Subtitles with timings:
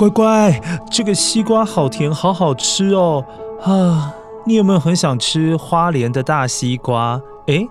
[0.00, 3.22] 乖乖，这个西瓜好甜，好好吃哦！
[3.62, 4.14] 啊，
[4.46, 7.20] 你有没有很想吃花莲的大西瓜？
[7.48, 7.68] 诶，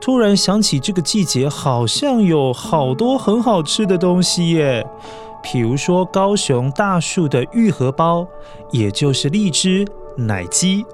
[0.00, 4.86] 突然想起这个季节好像有好多很好吃的东西耶，
[5.42, 8.24] 比如说高雄大树的玉荷包，
[8.70, 9.84] 也就是荔枝
[10.16, 10.86] 奶鸡。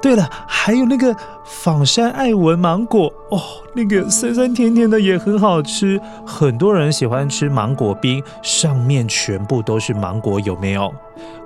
[0.00, 3.40] 对了，还有那个仿山爱文芒果哦，
[3.74, 6.00] 那个酸酸甜甜的也很好吃。
[6.24, 10.94] 很多人喜欢吃芒果冰，上面全部都是芒果，有没有？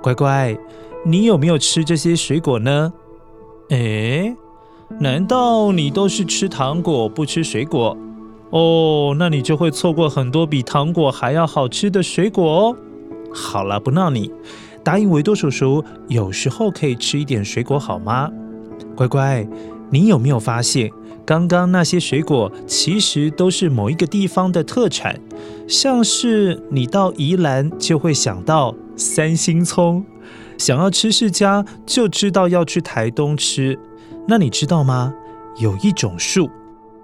[0.01, 0.55] 乖乖，
[1.05, 2.93] 你有没有吃这些水果呢？
[3.69, 4.35] 诶，
[4.99, 7.97] 难道你都是吃糖果不吃水果？
[8.51, 12.77] 哦，那你就会错过很多比糖果还要好吃的水果哦。
[13.33, 14.31] 好了，不闹你。
[14.83, 18.29] 答应维多叔叔，有时候可以吃一点水果好吗？
[18.95, 19.47] 乖乖，
[19.89, 20.91] 你有没有发现，
[21.25, 25.19] 刚刚那些水果其实都是某一个地方的特产？
[25.67, 30.05] 像是你到宜兰就会想到三星葱，
[30.57, 33.79] 想要吃释迦就知道要去台东吃。
[34.27, 35.13] 那你知道吗？
[35.59, 36.49] 有一种树。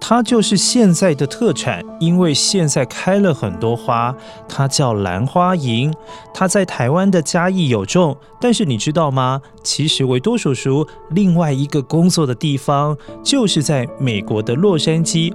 [0.00, 4.14] 它就是现在的特产，因为现在开了很多花，
[4.48, 5.92] 它叫兰花银。
[6.34, 9.42] 它在台湾的嘉义有种，但是你知道吗？
[9.62, 15.32] 其实维多叔叔另外一个工作的地方就是在美国的洛杉矶。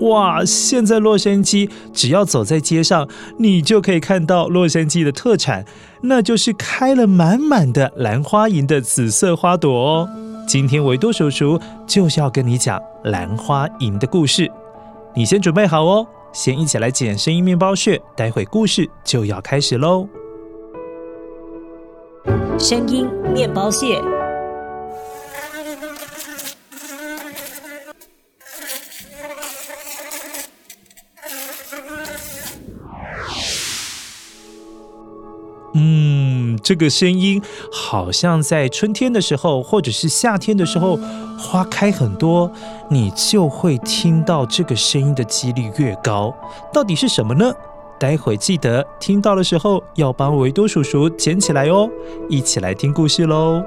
[0.00, 5.64] 哇，现在洛杉矶只要走在街上，你就可以看到洛杉矶的特产，
[6.02, 10.08] 那就是开了满满的兰花银的紫色花朵哦。
[10.46, 14.50] 今天维多叔叔就是要跟你讲兰花楹的故事，
[15.12, 20.06] 你先准备好哦，先一起来剪声音面包屑，待会故事就要开始喽。
[22.58, 24.00] 声音面包屑。
[36.66, 37.40] 这个声音
[37.70, 40.98] 好像在春天的时候，或者是夏天的时候，
[41.38, 42.50] 花开很多，
[42.90, 46.34] 你就会听到这个声音的几率越高。
[46.72, 47.54] 到底是什么呢？
[48.00, 51.88] 待会记得听到的时候要帮维多叔叔捡起来哦。
[52.28, 53.62] 一起来听故事喽。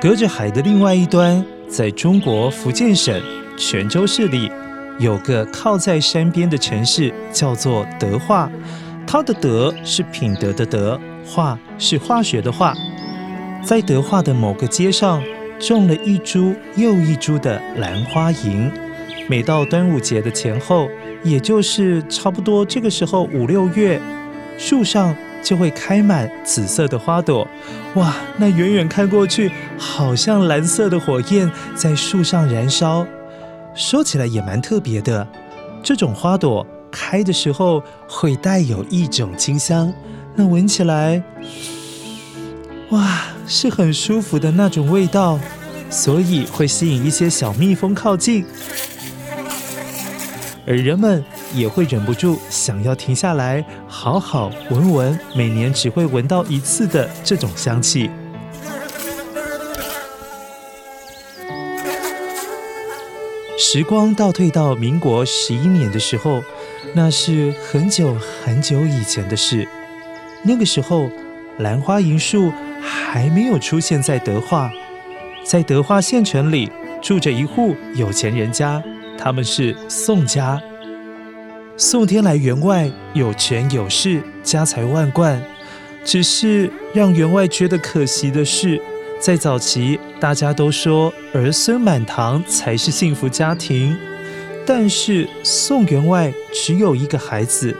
[0.00, 3.22] 隔着海的另外一端，在中国福建省
[3.58, 4.50] 泉州市里，
[4.98, 8.50] 有个靠在山边的城市，叫做德化。
[9.06, 12.74] 它的“德”是品德的“德”，“化”是化学的“化”。
[13.62, 15.22] 在德化的某个街上，
[15.58, 18.70] 种了一株又一株的兰花楹。
[19.28, 20.88] 每到端午节的前后，
[21.22, 24.00] 也就是差不多这个时候五六月，
[24.56, 27.46] 树上，就会开满紫色的花朵，
[27.94, 28.14] 哇！
[28.36, 33.06] 那远远看过去，好像蓝色的火焰在树上燃烧。
[33.74, 35.26] 说起来也蛮特别的，
[35.82, 39.92] 这种花朵开的时候会带有一种清香，
[40.34, 41.22] 那闻起来，
[42.90, 45.38] 哇，是很舒服的那种味道，
[45.88, 48.44] 所以会吸引一些小蜜蜂靠近。
[50.66, 58.10] 而人们也会忍不住想要停下来，好好闻闻每年只会闻到一次的这种香气。
[63.58, 66.42] 时光倒退到民国十一年的时候，
[66.94, 69.68] 那是很久很久以前的事。
[70.42, 71.10] 那个时候，
[71.58, 74.70] 兰花银树还没有出现在德化，
[75.44, 76.70] 在德化县城里
[77.02, 78.82] 住着一户有钱人家，
[79.18, 80.60] 他们是宋家。
[81.82, 85.42] 宋天来员外有权有势，家财万贯，
[86.04, 88.78] 只是让员外觉得可惜的是，
[89.18, 93.96] 在早期大家都说儿孙满堂才是幸福家庭，
[94.66, 97.74] 但是宋员外只有一个孩子。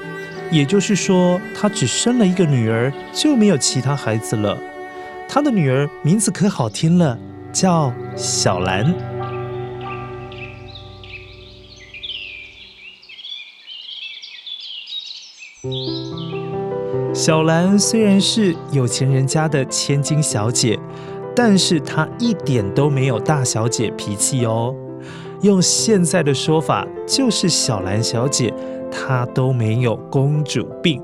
[0.50, 4.58] 也就是说，他只生了一个女儿，就没有其他孩子了。
[5.28, 7.18] 他的女儿名字可好听了，
[7.52, 8.94] 叫小兰。
[17.22, 20.78] 小兰虽然是有钱人家的千金小姐，
[21.36, 24.74] 但是她一点都没有大小姐脾气哦。
[25.42, 28.50] 用现在的说法，就是小兰小姐。
[28.90, 31.02] 她都没有公主病。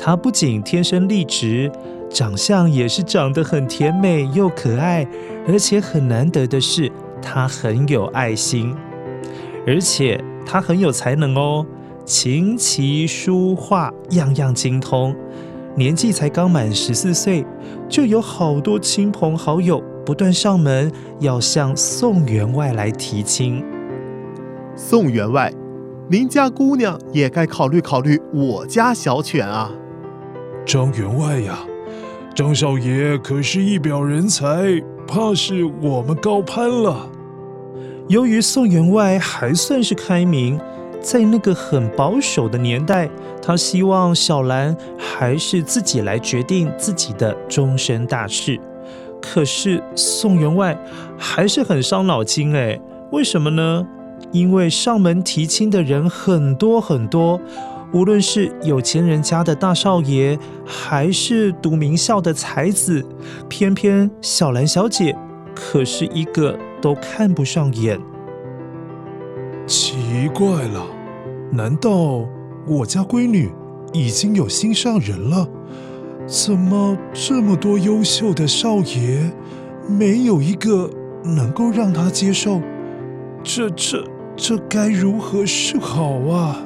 [0.00, 1.70] 她不仅天生丽质，
[2.10, 5.06] 长相也是长得很甜美又可爱，
[5.46, 6.90] 而且很难得的是，
[7.22, 8.74] 她很有爱心，
[9.64, 11.64] 而且她很有才能哦，
[12.08, 15.14] 琴棋书画样样精通。
[15.76, 17.44] 年纪才刚满十四岁，
[17.86, 20.90] 就有好多亲朋好友不断上门
[21.20, 23.62] 要向宋员外来提亲。
[24.74, 25.52] 宋员外。
[26.08, 29.70] 您家姑娘也该考虑考虑我家小犬啊，
[30.64, 31.58] 张员外呀，
[32.34, 37.10] 张少爷可是一表人才，怕是我们高攀了。
[38.08, 40.58] 由于宋员外还算是开明，
[41.00, 43.08] 在那个很保守的年代，
[43.42, 48.58] 他希望小兰还是自己来决定自己的终身大事。
[49.20, 50.78] 可是宋员外
[51.16, 52.80] 还是很伤脑筋哎，
[53.10, 53.86] 为什么呢？
[54.32, 57.40] 因为上门提亲的人很多很多，
[57.92, 63.04] 无论是有钱人家的大少爷，还是读名校的才子，
[63.48, 65.16] 偏偏小兰小姐
[65.54, 67.98] 可是一个都看不上眼。
[70.08, 70.86] 奇怪了，
[71.52, 72.26] 难道
[72.66, 73.52] 我家闺女
[73.92, 75.46] 已经有心上人了？
[76.26, 79.30] 怎么这么多优秀的少爷，
[79.86, 80.88] 没有一个
[81.22, 82.62] 能够让她接受？
[83.44, 84.02] 这这。
[84.34, 86.56] 这该如何是好啊？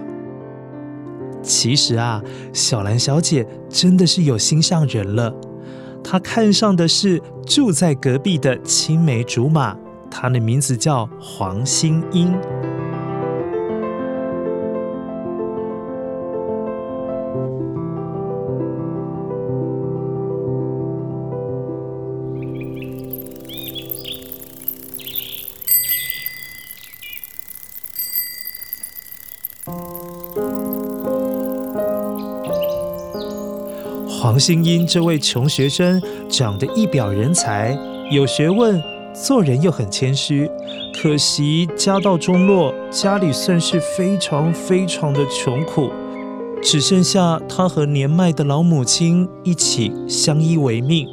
[1.42, 2.22] 其实啊，
[2.52, 5.34] 小兰小姐真的是有心上人了。
[6.04, 9.76] 她看上的是住在隔壁的青梅竹马，
[10.08, 12.32] 她的名字叫黄心英。
[34.32, 37.78] 黄心英这位穷学生长得一表人才，
[38.10, 38.82] 有学问，
[39.12, 40.50] 做人又很谦虚。
[40.98, 45.90] 可惜家道中落，家里算是非常非常的穷苦，
[46.62, 51.06] 只剩下他和年迈的老母亲一起相依为命。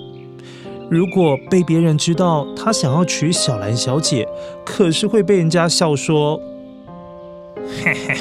[0.90, 4.26] 如果被别人知道他想要娶小兰小姐，
[4.64, 6.40] 可是会被人家笑说
[7.84, 8.16] ：“嘿嘿，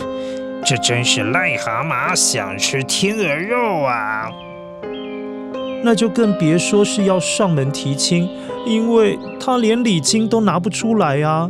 [0.66, 4.28] 这真是癞蛤蟆想吃天鹅肉啊！”
[5.88, 8.28] 那就更别说是要上门提亲，
[8.66, 11.49] 因为他连礼金都拿不出来啊！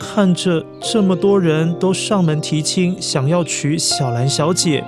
[0.00, 4.82] 看着这么多人都上门提亲，想要娶小兰小姐，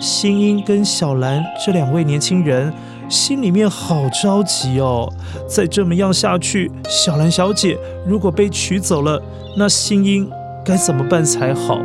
[0.00, 2.74] 新英跟小兰这两位年轻人
[3.08, 5.08] 心里面好着急哦。
[5.48, 9.22] 再这么样下去，小兰小姐如果被娶走了，
[9.56, 10.28] 那新英
[10.64, 11.80] 该怎么办才好？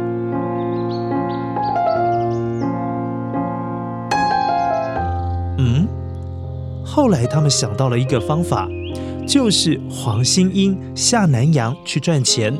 [6.91, 8.67] 后来他们想到了一个方法，
[9.27, 12.57] 就是黄心英下南洋去赚钱。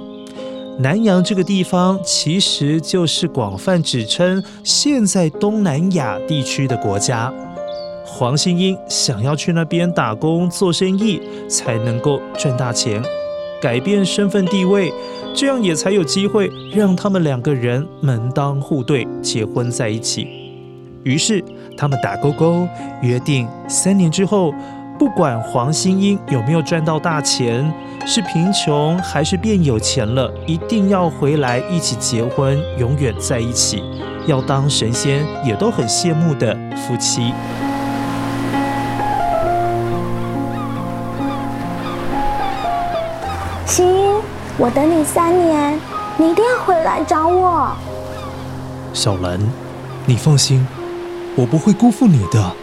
[0.77, 7.33] 南洋这个地方其实就是广泛指称现在东南亚地区的国家。
[8.05, 11.19] 黄心英想要去那边打工做生意，
[11.49, 13.01] 才能够赚大钱，
[13.59, 14.93] 改变身份地位，
[15.35, 20.27] 这样也才有机会让他们两个人门当户对，结婚在一起。
[21.03, 21.43] 于是。
[21.79, 22.67] 他们打勾勾，
[22.99, 24.53] 约定三年之后，
[24.97, 27.73] 不管黄新英有没有赚到大钱，
[28.05, 33.81] 是贫穷还是变有钱了，一定要回来一起结婚，永远在一起，
[34.25, 37.33] 要当神仙也都很羡慕的夫妻。
[43.65, 44.15] 新英，
[44.57, 45.79] 我等你三年，
[46.17, 47.71] 你一定要回来找我。
[48.91, 49.39] 小兰，
[50.05, 50.67] 你放心，
[51.39, 52.53] 我不会辜负你的。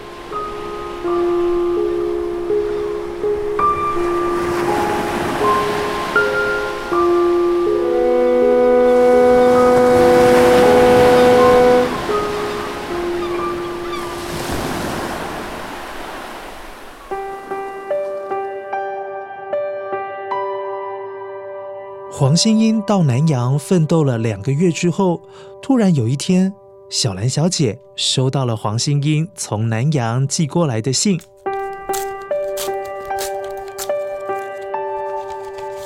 [22.13, 25.23] 黄星英到南洋奋斗了两个月之后，
[25.63, 26.53] 突然有一天，
[26.89, 31.21] 小兰小姐收到了黄星英从南洋寄过来的信。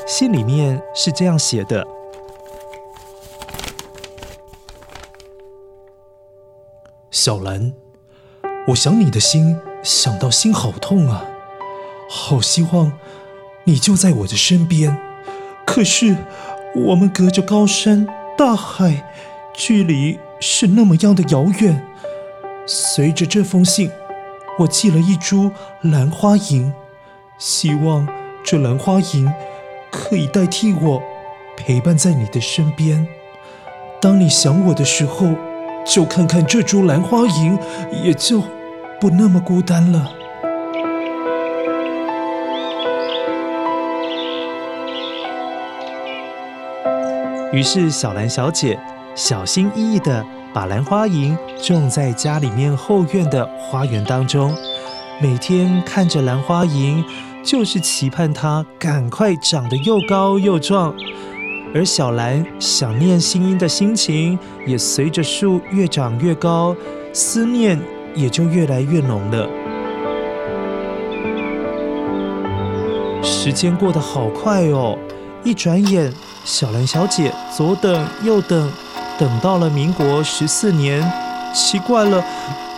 [0.06, 1.86] 信里面是这样写的
[7.10, 7.72] ：“小兰，
[8.68, 11.24] 我想你的心，想到心好痛啊，
[12.10, 12.92] 好希望
[13.64, 15.00] 你就在我的身边。”
[15.64, 16.16] 可是，
[16.74, 19.10] 我们隔着高山大海，
[19.52, 21.86] 距离是那么样的遥远。
[22.66, 23.90] 随着这封信，
[24.58, 25.50] 我寄了一株
[25.82, 26.72] 兰花银，
[27.38, 28.06] 希望
[28.44, 29.32] 这兰花银
[29.90, 31.02] 可以代替我，
[31.56, 33.06] 陪伴在你的身边。
[34.00, 35.26] 当你想我的时候，
[35.84, 37.58] 就看看这株兰花银，
[38.04, 38.42] 也就
[39.00, 40.12] 不那么孤单了。
[47.52, 48.78] 于是，小兰小姐
[49.14, 50.24] 小心翼翼地
[50.54, 54.54] 把兰花银种在家里面后院的花园当中。
[55.20, 57.04] 每天看着兰花银，
[57.42, 60.94] 就是期盼它赶快长得又高又壮。
[61.74, 66.74] 而小兰想念新英的心情，也随着树越长越高，
[67.12, 67.78] 思念
[68.14, 69.48] 也就越来越浓了。
[73.22, 74.96] 时间过得好快哦。
[75.42, 76.12] 一转眼，
[76.44, 78.70] 小兰小姐左等右等，
[79.20, 81.06] 等到了民国十四年。
[81.52, 82.24] 奇怪了，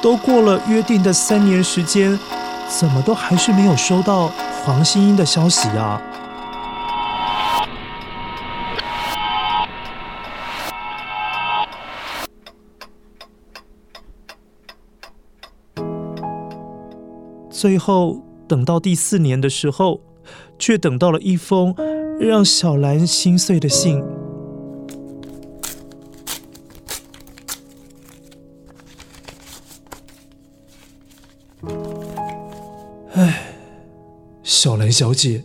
[0.03, 2.19] 都过了约定的三年时间，
[2.69, 4.27] 怎么都还是没有收到
[4.65, 6.03] 黄星英的消息啊？
[17.51, 20.01] 最后等到第四年的时候，
[20.59, 21.73] 却等到了一封。
[22.21, 24.01] 让小兰心碎的信。
[34.63, 35.43] 小兰小姐，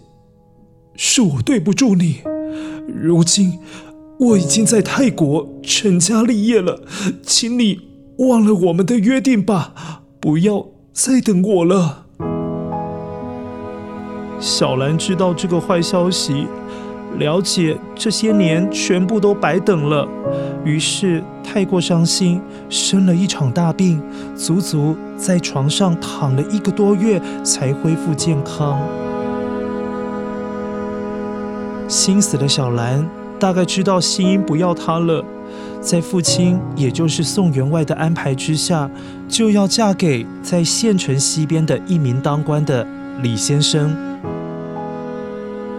[0.96, 2.22] 是我对不住你。
[2.88, 3.58] 如今
[4.20, 6.84] 我已经在泰国成家立业了，
[7.24, 7.80] 请你
[8.20, 12.06] 忘了我们的约定吧，不要再等我了。
[14.40, 16.46] 小兰知道这个坏消息。
[17.18, 20.08] 了解这些年全部都白等了，
[20.64, 24.00] 于是太过伤心，生了一场大病，
[24.36, 28.80] 足足在床上躺了一个多月才恢复健康。
[31.88, 33.08] 心死的小兰
[33.40, 35.24] 大概知道星英不要她了，
[35.80, 38.90] 在父亲也就是宋员外的安排之下，
[39.30, 42.86] 就要嫁给在县城西边的一名当官的
[43.22, 43.96] 李先生。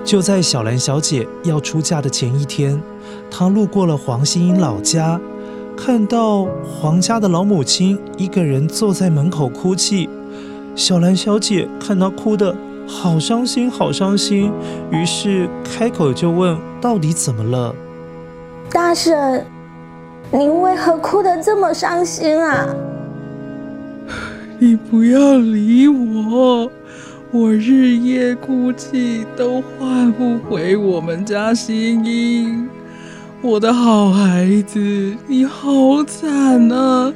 [0.04, 2.80] 就在小兰小姐要出嫁的前一天，
[3.30, 5.20] 她路过了黄星英老家，
[5.76, 10.08] 看到黄家的老母亲一个人坐在门口哭泣。
[10.74, 12.56] 小兰小姐看她哭得
[12.88, 14.50] 好伤心，好伤心，
[14.90, 17.74] 于是开口就问：“到底怎么了？”
[18.72, 19.44] 大婶，
[20.32, 22.66] 您为何哭得这么伤心啊？
[24.58, 26.70] 你不要理我。
[27.30, 32.66] 我日夜哭泣，都换不回我们家星英。
[33.42, 37.12] 我的好孩子，你好惨啊！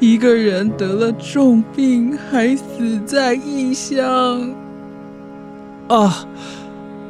[0.00, 4.50] 一个人得了重病，还死在异乡。
[5.88, 6.26] 啊！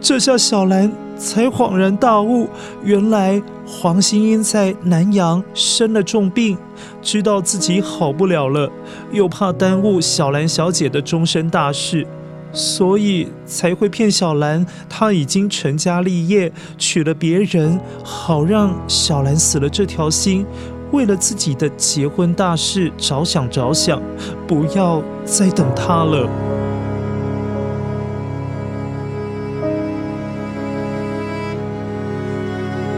[0.00, 2.48] 这下小兰才恍然大悟，
[2.82, 6.58] 原来黄星英在南洋生了重病，
[7.00, 8.68] 知道自己好不了了，
[9.12, 12.06] 又怕耽误小兰小姐的终身大事。
[12.54, 20.44] 所以才会骗小兰，她已经成家立业，娶了别人，好让小兰死了这条心，
[20.90, 24.02] 为了自己的结婚大事着想着想，
[24.46, 26.28] 不要再等她了。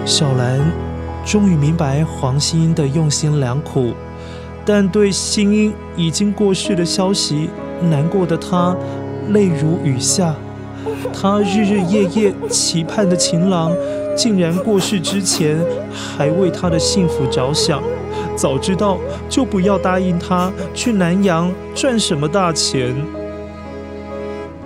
[0.06, 0.60] 小兰
[1.24, 3.94] 终于明白黄心英的用心良苦，
[4.64, 7.48] 但对心英已经过世的消息，
[7.80, 8.76] 难过的她
[9.30, 10.34] 泪如雨下。
[11.10, 13.72] 她日日夜夜期盼的情郎，
[14.14, 15.58] 竟然过世之前
[15.90, 17.82] 还为她的幸福着想。
[18.36, 22.94] 早知道就不要答应他去南洋赚什么大钱。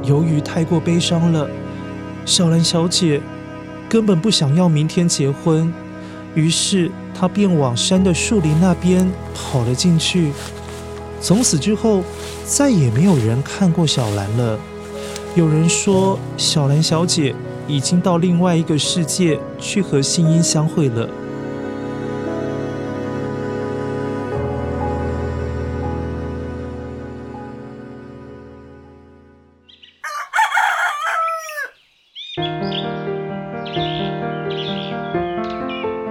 [0.02, 1.46] 由于太过悲伤了，
[2.24, 3.20] 小兰小姐
[3.88, 5.72] 根本不想要明天结婚，
[6.34, 10.30] 于是他便往山的树林那边跑了进去。
[11.20, 12.02] 从此之后，
[12.44, 14.58] 再也没有人看过小兰了。
[15.34, 17.34] 有人说，小兰小姐
[17.66, 21.08] 已经到另外一个世界去和新音相会了。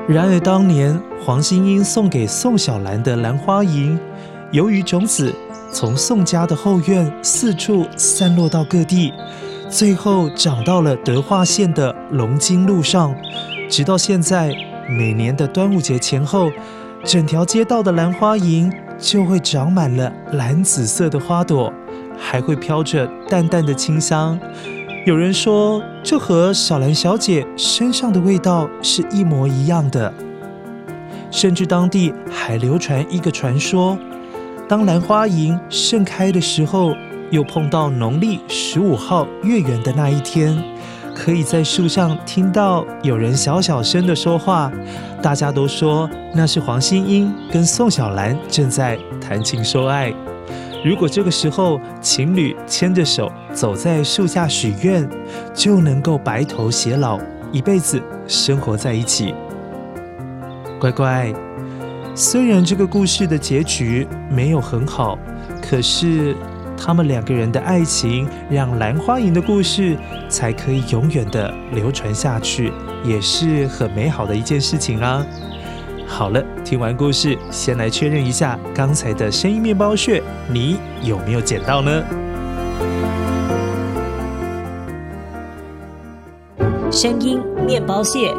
[0.08, 4.00] 然而，当年黄心英送给宋小兰的兰花银，
[4.52, 5.36] 由于种子
[5.70, 9.12] 从宋家的后院四处散落到各地，
[9.70, 13.14] 最后长到了德化县的龙津路上。
[13.70, 14.56] 直到现在，
[14.90, 16.50] 每年的端午节前后，
[17.04, 21.72] 整条街道的兰花银就会长满了蓝紫色的花朵，
[22.18, 24.40] 还会飘着淡淡的清香。
[25.08, 30.14] 有人说，这和小兰小姐身上的味道是一模一样的。
[31.32, 33.98] 甚至当地还流传一个传说：
[34.68, 36.94] 当兰花银盛开的时候，
[37.32, 40.62] 又碰到农历十五号月圆的那一天，
[41.16, 44.70] 可以在树上听到有人小小声的说话。
[45.22, 50.14] 大家都说那是黄心英跟宋小兰正在谈情说爱。
[50.86, 55.08] 如果这个时候情侣牵着手走在树下许愿，
[55.54, 57.20] 就能够白头偕老，
[57.52, 59.34] 一辈子生活在一起。
[60.80, 61.34] 乖乖，
[62.14, 65.18] 虽然这个故事的结局没有很好，
[65.62, 66.36] 可是
[66.78, 69.98] 他们两个人的爱情让兰花银的故事
[70.30, 72.72] 才可以永远的流传下去，
[73.04, 75.26] 也是很美好的一件事情啊。
[76.08, 82.04] 好了，听完故事，先来确认一下刚才的声音面包屑，你有没有捡到呢？
[86.92, 88.34] 声音面包屑。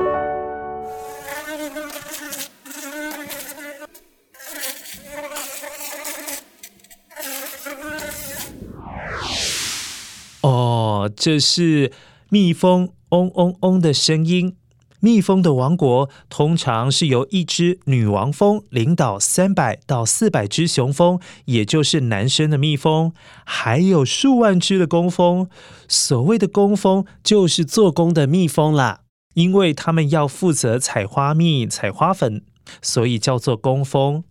[10.41, 11.93] 哦，这是
[12.29, 14.57] 蜜蜂嗡嗡嗡的声音。
[15.01, 23.13] 蜜蜂的王国通常是由一只女王蜂领导三百到四百只雄蜂，也就是男生的蜜蜂，
[23.45, 25.49] 还有数万只的工蜂。
[25.87, 29.01] 所谓的工蜂就是做工的蜜蜂啦，
[29.35, 32.43] 因为他们要负责采花蜜、采花粉，
[32.83, 34.25] 所以叫做工蜂。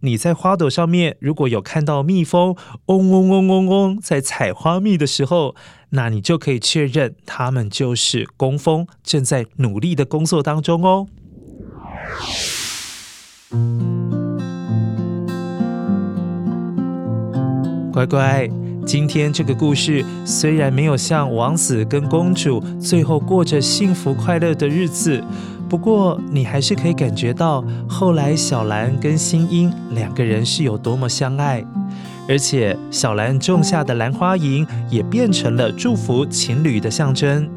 [0.00, 2.54] 你在花朵上面如果有看到蜜蜂
[2.86, 5.54] 嗡嗡嗡嗡嗡在采花蜜的时候，
[5.90, 11.06] 那你就可以确认它们就是工蜂，正在努力的工作当中哦。
[17.92, 18.48] 乖乖，
[18.84, 25.22] 今天这个故事虽然没有像王子跟公主最后过着幸福快乐的日子。
[25.74, 31.64] 不过，你还是可以感觉到后来小兰跟新英两个人是有多么相爱，
[32.28, 37.50] 而且小兰种下的兰花银也变成了祝福情侣的象征。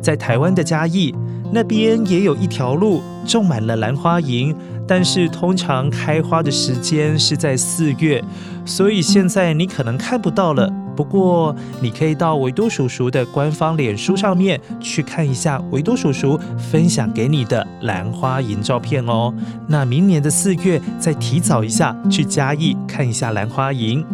[0.00, 1.12] 在台湾的嘉义
[1.50, 4.54] 那边也有一条路种满了兰花银，
[4.86, 8.22] 但是通常开花的时间是在四月，
[8.64, 10.72] 所以现在你可能看不到了。
[10.96, 16.38] 不过，你可以到维多叔叔的官方脸书上面去看一下维多叔叔
[16.70, 19.32] 分享给你的兰花银照片哦。
[19.66, 24.04] 那明年的四月再提早一下去嘉义看一下兰花银。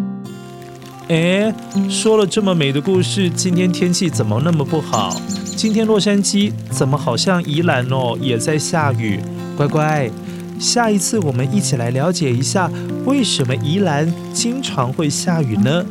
[1.08, 1.52] 哎，
[1.88, 5.16] 说了这么美的故事，今天天气怎么那么不好？
[5.56, 9.20] 今天洛杉矶怎么好像宜兰哦也在下雨？
[9.56, 10.10] 乖乖，
[10.58, 12.70] 下一次我们一起来了解一下
[13.04, 15.84] 为什么宜兰经常会下雨呢？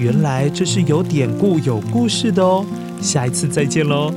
[0.00, 2.64] 原来这是有典故、有故事的哦。
[3.02, 4.10] 下一次再见喽。